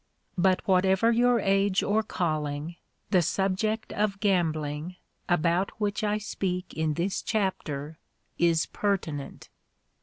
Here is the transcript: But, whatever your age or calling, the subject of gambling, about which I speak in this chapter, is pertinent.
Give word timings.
But, 0.39 0.67
whatever 0.67 1.11
your 1.11 1.39
age 1.39 1.83
or 1.83 2.01
calling, 2.01 2.75
the 3.11 3.21
subject 3.21 3.93
of 3.93 4.19
gambling, 4.19 4.95
about 5.29 5.79
which 5.79 6.03
I 6.03 6.17
speak 6.17 6.73
in 6.73 6.95
this 6.95 7.21
chapter, 7.21 7.99
is 8.39 8.65
pertinent. 8.65 9.49